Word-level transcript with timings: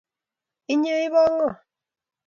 Inye 0.73 0.93
ibo 1.05 1.21
ngo? 1.33 1.49